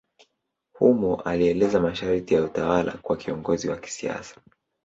[0.77, 4.41] Humo alieleza masharti ya utawala kwa kiongozi wa kisiasa.